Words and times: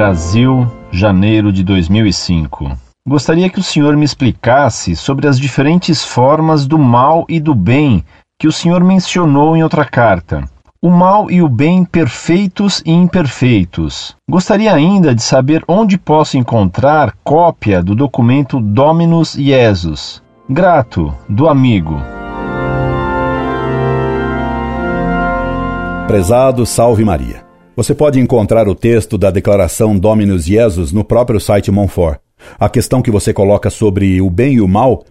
Brasil, 0.00 0.66
janeiro 0.90 1.52
de 1.52 1.62
2005. 1.62 2.72
Gostaria 3.06 3.50
que 3.50 3.58
o 3.58 3.62
senhor 3.62 3.98
me 3.98 4.04
explicasse 4.06 4.96
sobre 4.96 5.28
as 5.28 5.38
diferentes 5.38 6.02
formas 6.02 6.66
do 6.66 6.78
mal 6.78 7.26
e 7.28 7.38
do 7.38 7.54
bem 7.54 8.02
que 8.38 8.48
o 8.48 8.52
senhor 8.52 8.82
mencionou 8.82 9.54
em 9.54 9.62
outra 9.62 9.84
carta. 9.84 10.42
O 10.82 10.88
mal 10.88 11.30
e 11.30 11.42
o 11.42 11.48
bem 11.50 11.84
perfeitos 11.84 12.82
e 12.86 12.90
imperfeitos. 12.90 14.16
Gostaria 14.26 14.72
ainda 14.72 15.14
de 15.14 15.22
saber 15.22 15.62
onde 15.68 15.98
posso 15.98 16.38
encontrar 16.38 17.14
cópia 17.22 17.82
do 17.82 17.94
documento 17.94 18.58
Dominus 18.58 19.34
Jesus. 19.34 20.22
Grato, 20.48 21.14
do 21.28 21.46
amigo. 21.46 22.00
Prezado 26.06 26.64
Salve 26.64 27.04
Maria. 27.04 27.49
Você 27.76 27.94
pode 27.94 28.18
encontrar 28.18 28.68
o 28.68 28.74
texto 28.74 29.16
da 29.16 29.30
declaração 29.30 29.96
Dominus 29.96 30.44
Jesus 30.44 30.92
no 30.92 31.04
próprio 31.04 31.40
site 31.40 31.70
Monfort. 31.70 32.18
A 32.58 32.68
questão 32.68 33.00
que 33.00 33.10
você 33.10 33.32
coloca 33.32 33.70
sobre 33.70 34.20
o 34.20 34.28
bem 34.28 34.54
e 34.54 34.60
o 34.60 34.68
mal 34.68 35.04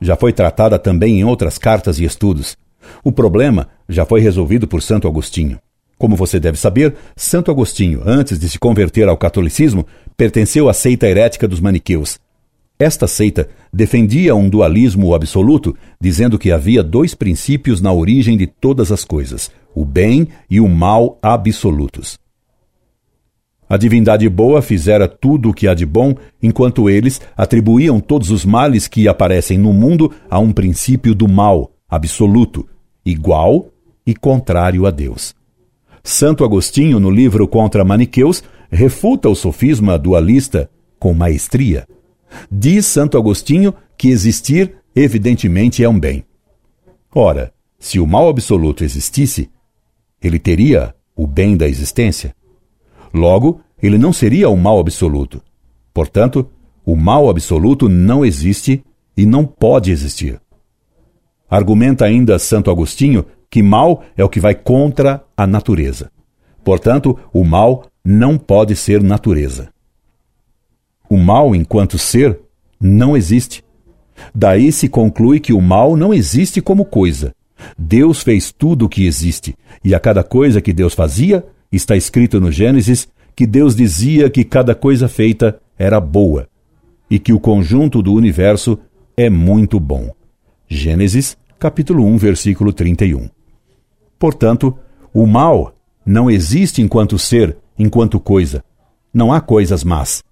já 0.00 0.16
foi 0.16 0.32
tratada 0.32 0.78
também 0.78 1.20
em 1.20 1.24
outras 1.24 1.58
cartas 1.58 1.98
e 1.98 2.04
estudos. 2.04 2.56
O 3.04 3.12
problema 3.12 3.68
já 3.88 4.04
foi 4.04 4.20
resolvido 4.20 4.66
por 4.66 4.82
Santo 4.82 5.06
Agostinho. 5.06 5.58
Como 5.98 6.16
você 6.16 6.40
deve 6.40 6.58
saber, 6.58 6.94
Santo 7.16 7.50
Agostinho, 7.50 8.02
antes 8.04 8.38
de 8.38 8.48
se 8.48 8.58
converter 8.58 9.08
ao 9.08 9.16
catolicismo, 9.16 9.86
pertenceu 10.16 10.68
à 10.68 10.72
seita 10.72 11.06
herética 11.06 11.46
dos 11.46 11.60
maniqueus. 11.60 12.18
Esta 12.78 13.06
seita 13.06 13.48
defendia 13.72 14.34
um 14.34 14.50
dualismo 14.50 15.14
absoluto, 15.14 15.74
dizendo 16.00 16.38
que 16.38 16.52
havia 16.52 16.82
dois 16.82 17.14
princípios 17.14 17.80
na 17.80 17.92
origem 17.92 18.36
de 18.36 18.46
todas 18.46 18.92
as 18.92 19.04
coisas: 19.04 19.50
o 19.74 19.84
bem 19.84 20.28
e 20.50 20.60
o 20.60 20.68
mal 20.68 21.18
absolutos. 21.22 22.18
A 23.68 23.76
divindade 23.76 24.28
boa 24.28 24.62
fizera 24.62 25.08
tudo 25.08 25.50
o 25.50 25.54
que 25.54 25.66
há 25.66 25.74
de 25.74 25.84
bom, 25.84 26.14
enquanto 26.40 26.88
eles 26.88 27.20
atribuíam 27.36 27.98
todos 27.98 28.30
os 28.30 28.44
males 28.44 28.86
que 28.86 29.08
aparecem 29.08 29.58
no 29.58 29.72
mundo 29.72 30.12
a 30.30 30.38
um 30.38 30.52
princípio 30.52 31.14
do 31.14 31.26
mal 31.26 31.72
absoluto, 31.88 32.68
igual 33.04 33.68
e 34.06 34.14
contrário 34.14 34.86
a 34.86 34.90
Deus. 34.90 35.34
Santo 36.04 36.44
Agostinho, 36.44 37.00
no 37.00 37.10
livro 37.10 37.48
Contra 37.48 37.84
Maniqueus, 37.84 38.44
refuta 38.70 39.28
o 39.28 39.34
sofisma 39.34 39.98
dualista 39.98 40.70
com 41.00 41.12
maestria. 41.12 41.88
Diz 42.50 42.86
Santo 42.86 43.16
Agostinho 43.16 43.74
que 43.96 44.08
existir, 44.08 44.76
evidentemente, 44.94 45.82
é 45.82 45.88
um 45.88 45.98
bem. 45.98 46.24
Ora, 47.14 47.52
se 47.78 47.98
o 47.98 48.06
mal 48.06 48.28
absoluto 48.28 48.84
existisse, 48.84 49.50
ele 50.22 50.38
teria 50.38 50.94
o 51.14 51.26
bem 51.26 51.56
da 51.56 51.68
existência. 51.68 52.34
Logo, 53.12 53.60
ele 53.82 53.98
não 53.98 54.12
seria 54.12 54.48
o 54.48 54.56
mal 54.56 54.78
absoluto. 54.78 55.42
Portanto, 55.92 56.50
o 56.84 56.94
mal 56.94 57.28
absoluto 57.30 57.88
não 57.88 58.24
existe 58.24 58.84
e 59.16 59.24
não 59.24 59.44
pode 59.44 59.90
existir. 59.90 60.40
Argumenta 61.48 62.04
ainda 62.04 62.38
Santo 62.38 62.70
Agostinho 62.70 63.24
que 63.50 63.62
mal 63.62 64.02
é 64.16 64.24
o 64.24 64.28
que 64.28 64.40
vai 64.40 64.54
contra 64.54 65.24
a 65.36 65.46
natureza. 65.46 66.10
Portanto, 66.64 67.18
o 67.32 67.44
mal 67.44 67.86
não 68.04 68.36
pode 68.36 68.74
ser 68.74 69.02
natureza. 69.02 69.70
O 71.08 71.16
mal, 71.16 71.54
enquanto 71.54 71.98
ser, 71.98 72.38
não 72.80 73.16
existe. 73.16 73.64
Daí 74.34 74.72
se 74.72 74.88
conclui 74.88 75.40
que 75.40 75.52
o 75.52 75.60
mal 75.60 75.96
não 75.96 76.12
existe 76.12 76.60
como 76.60 76.84
coisa. 76.84 77.34
Deus 77.78 78.22
fez 78.22 78.52
tudo 78.52 78.86
o 78.86 78.88
que 78.88 79.06
existe, 79.06 79.56
e 79.84 79.94
a 79.94 80.00
cada 80.00 80.22
coisa 80.22 80.60
que 80.60 80.72
Deus 80.72 80.94
fazia, 80.94 81.44
está 81.70 81.96
escrito 81.96 82.40
no 82.40 82.50
Gênesis 82.50 83.08
que 83.34 83.46
Deus 83.46 83.76
dizia 83.76 84.30
que 84.30 84.44
cada 84.44 84.74
coisa 84.74 85.08
feita 85.08 85.60
era 85.78 86.00
boa, 86.00 86.48
e 87.10 87.18
que 87.18 87.32
o 87.32 87.40
conjunto 87.40 88.02
do 88.02 88.14
universo 88.14 88.78
é 89.16 89.28
muito 89.28 89.78
bom. 89.78 90.10
Gênesis, 90.68 91.36
capítulo 91.58 92.04
1, 92.04 92.16
versículo 92.16 92.72
31. 92.72 93.28
Portanto, 94.18 94.76
o 95.12 95.26
mal 95.26 95.74
não 96.04 96.30
existe 96.30 96.80
enquanto 96.80 97.18
ser, 97.18 97.56
enquanto 97.78 98.18
coisa. 98.18 98.64
Não 99.12 99.32
há 99.32 99.40
coisas 99.40 99.84
más. 99.84 100.22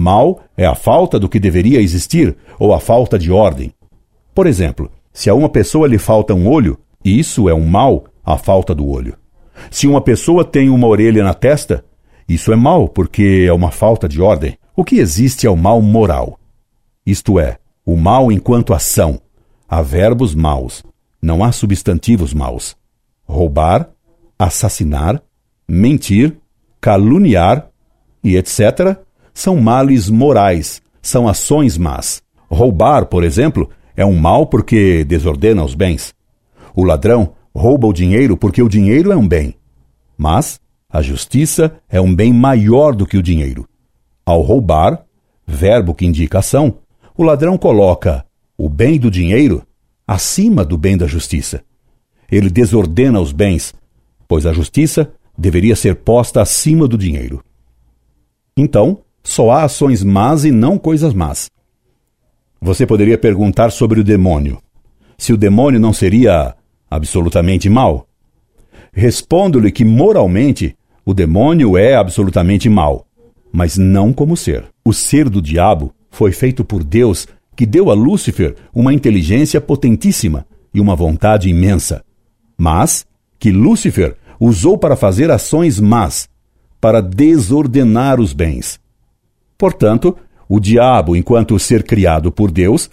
Mal 0.00 0.42
é 0.56 0.64
a 0.64 0.76
falta 0.76 1.18
do 1.18 1.28
que 1.28 1.40
deveria 1.40 1.80
existir 1.80 2.36
ou 2.56 2.72
a 2.72 2.78
falta 2.78 3.18
de 3.18 3.32
ordem. 3.32 3.74
Por 4.32 4.46
exemplo, 4.46 4.88
se 5.12 5.28
a 5.28 5.34
uma 5.34 5.48
pessoa 5.48 5.88
lhe 5.88 5.98
falta 5.98 6.32
um 6.32 6.48
olho, 6.48 6.78
isso 7.04 7.48
é 7.48 7.52
um 7.52 7.66
mal, 7.66 8.04
a 8.24 8.38
falta 8.38 8.72
do 8.72 8.86
olho. 8.86 9.16
Se 9.72 9.88
uma 9.88 10.00
pessoa 10.00 10.44
tem 10.44 10.70
uma 10.70 10.86
orelha 10.86 11.24
na 11.24 11.34
testa, 11.34 11.84
isso 12.28 12.52
é 12.52 12.54
mal, 12.54 12.88
porque 12.88 13.46
é 13.48 13.52
uma 13.52 13.72
falta 13.72 14.08
de 14.08 14.22
ordem. 14.22 14.56
O 14.76 14.84
que 14.84 15.00
existe 15.00 15.48
é 15.48 15.50
o 15.50 15.56
mal 15.56 15.82
moral. 15.82 16.38
Isto 17.04 17.40
é, 17.40 17.58
o 17.84 17.96
mal 17.96 18.30
enquanto 18.30 18.72
ação. 18.72 19.20
Há 19.68 19.82
verbos 19.82 20.32
maus, 20.32 20.84
não 21.20 21.42
há 21.42 21.50
substantivos 21.50 22.32
maus. 22.32 22.76
Roubar, 23.24 23.90
assassinar, 24.38 25.20
mentir, 25.68 26.36
caluniar 26.80 27.68
e 28.22 28.36
etc 28.36 29.07
são 29.38 29.54
males 29.54 30.10
morais, 30.10 30.82
são 31.00 31.28
ações 31.28 31.78
más. 31.78 32.20
Roubar, 32.50 33.06
por 33.06 33.22
exemplo, 33.22 33.70
é 33.96 34.04
um 34.04 34.18
mal 34.18 34.48
porque 34.48 35.04
desordena 35.04 35.62
os 35.62 35.76
bens. 35.76 36.12
O 36.74 36.82
ladrão 36.82 37.34
rouba 37.54 37.86
o 37.86 37.92
dinheiro 37.92 38.36
porque 38.36 38.60
o 38.60 38.68
dinheiro 38.68 39.12
é 39.12 39.16
um 39.16 39.28
bem. 39.28 39.54
Mas 40.16 40.60
a 40.90 41.00
justiça 41.00 41.80
é 41.88 42.00
um 42.00 42.12
bem 42.12 42.32
maior 42.32 42.96
do 42.96 43.06
que 43.06 43.16
o 43.16 43.22
dinheiro. 43.22 43.64
Ao 44.26 44.42
roubar, 44.42 45.04
verbo 45.46 45.94
que 45.94 46.04
indica 46.04 46.40
ação, 46.40 46.78
o 47.16 47.22
ladrão 47.22 47.56
coloca 47.56 48.26
o 48.56 48.68
bem 48.68 48.98
do 48.98 49.08
dinheiro 49.08 49.62
acima 50.04 50.64
do 50.64 50.76
bem 50.76 50.96
da 50.96 51.06
justiça. 51.06 51.62
Ele 52.28 52.50
desordena 52.50 53.20
os 53.20 53.30
bens, 53.30 53.72
pois 54.26 54.46
a 54.46 54.52
justiça 54.52 55.12
deveria 55.38 55.76
ser 55.76 55.94
posta 55.94 56.42
acima 56.42 56.88
do 56.88 56.98
dinheiro. 56.98 57.40
Então, 58.56 59.04
só 59.22 59.50
há 59.50 59.64
ações 59.64 60.02
más 60.02 60.44
e 60.44 60.50
não 60.50 60.78
coisas 60.78 61.12
más. 61.12 61.50
Você 62.60 62.86
poderia 62.86 63.16
perguntar 63.16 63.70
sobre 63.70 64.00
o 64.00 64.04
demônio. 64.04 64.58
Se 65.16 65.32
o 65.32 65.36
demônio 65.36 65.78
não 65.78 65.92
seria 65.92 66.54
absolutamente 66.90 67.68
mal? 67.68 68.06
Respondo-lhe 68.92 69.70
que 69.70 69.84
moralmente 69.84 70.76
o 71.04 71.14
demônio 71.14 71.76
é 71.76 71.94
absolutamente 71.94 72.68
mal, 72.68 73.06
mas 73.52 73.78
não 73.78 74.12
como 74.12 74.36
ser. 74.36 74.64
O 74.84 74.92
ser 74.92 75.28
do 75.28 75.40
diabo 75.40 75.94
foi 76.10 76.32
feito 76.32 76.64
por 76.64 76.82
Deus, 76.82 77.26
que 77.54 77.66
deu 77.66 77.90
a 77.90 77.94
Lúcifer 77.94 78.56
uma 78.74 78.92
inteligência 78.92 79.60
potentíssima 79.60 80.46
e 80.72 80.80
uma 80.80 80.96
vontade 80.96 81.48
imensa, 81.48 82.04
mas 82.56 83.06
que 83.38 83.50
Lúcifer 83.50 84.16
usou 84.40 84.76
para 84.78 84.96
fazer 84.96 85.30
ações 85.30 85.80
más, 85.80 86.28
para 86.80 87.00
desordenar 87.00 88.20
os 88.20 88.32
bens. 88.32 88.80
Portanto, 89.58 90.16
o 90.48 90.60
diabo, 90.60 91.16
enquanto 91.16 91.58
ser 91.58 91.82
criado 91.82 92.30
por 92.30 92.52
Deus, 92.52 92.88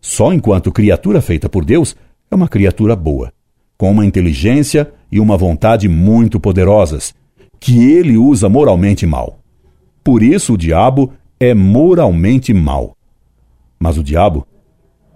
só 0.00 0.32
enquanto 0.32 0.70
criatura 0.70 1.20
feita 1.20 1.48
por 1.48 1.64
Deus, 1.64 1.96
é 2.30 2.34
uma 2.34 2.48
criatura 2.48 2.94
boa, 2.94 3.32
com 3.76 3.90
uma 3.90 4.06
inteligência 4.06 4.92
e 5.10 5.18
uma 5.18 5.36
vontade 5.36 5.88
muito 5.88 6.38
poderosas, 6.38 7.12
que 7.58 7.92
ele 7.92 8.16
usa 8.16 8.48
moralmente 8.48 9.04
mal. 9.04 9.40
Por 10.04 10.22
isso 10.22 10.54
o 10.54 10.58
diabo 10.58 11.12
é 11.38 11.52
moralmente 11.52 12.54
mal. 12.54 12.96
Mas 13.78 13.98
o 13.98 14.04
diabo 14.04 14.46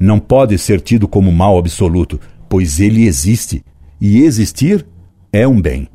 não 0.00 0.18
pode 0.18 0.56
ser 0.58 0.80
tido 0.80 1.06
como 1.06 1.30
mal 1.30 1.58
absoluto, 1.58 2.18
pois 2.48 2.80
ele 2.80 3.04
existe, 3.04 3.62
e 4.00 4.22
existir 4.22 4.86
é 5.30 5.46
um 5.46 5.60
bem. 5.60 5.88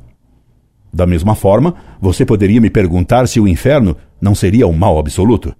Da 0.92 1.06
mesma 1.06 1.34
forma, 1.34 1.74
você 2.00 2.24
poderia 2.24 2.60
me 2.60 2.70
perguntar 2.70 3.28
se 3.28 3.38
o 3.38 3.46
inferno 3.46 3.96
não 4.20 4.34
seria 4.34 4.66
um 4.66 4.72
mal 4.72 4.98
absoluto? 4.98 5.54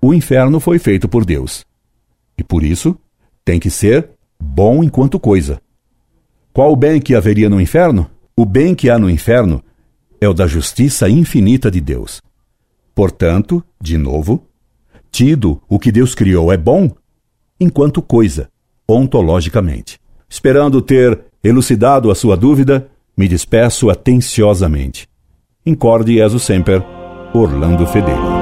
O 0.00 0.12
inferno 0.12 0.60
foi 0.60 0.78
feito 0.78 1.08
por 1.08 1.24
Deus. 1.24 1.64
E 2.38 2.44
por 2.44 2.62
isso, 2.62 2.96
tem 3.44 3.58
que 3.58 3.70
ser 3.70 4.10
bom 4.38 4.84
enquanto 4.84 5.18
coisa. 5.18 5.60
Qual 6.52 6.72
o 6.72 6.76
bem 6.76 7.00
que 7.00 7.14
haveria 7.14 7.48
no 7.48 7.60
inferno? 7.60 8.10
O 8.36 8.44
bem 8.44 8.74
que 8.74 8.90
há 8.90 8.98
no 8.98 9.08
inferno 9.08 9.62
é 10.20 10.28
o 10.28 10.34
da 10.34 10.46
justiça 10.46 11.08
infinita 11.08 11.70
de 11.70 11.80
Deus. 11.80 12.20
Portanto, 12.94 13.64
de 13.80 13.96
novo, 13.96 14.46
tido 15.10 15.62
o 15.68 15.78
que 15.78 15.92
Deus 15.92 16.14
criou 16.14 16.52
é 16.52 16.56
bom 16.56 16.90
enquanto 17.58 18.02
coisa, 18.02 18.48
ontologicamente. 18.88 19.98
Esperando 20.28 20.82
ter 20.82 21.18
elucidado 21.42 22.10
a 22.10 22.14
sua 22.14 22.36
dúvida, 22.36 22.88
me 23.16 23.26
despeço 23.28 23.88
atenciosamente. 23.90 25.08
Incorde 25.64 26.14
Jesus 26.14 26.42
Semper, 26.42 26.82
Orlando 27.32 27.86
Fedeli. 27.86 28.35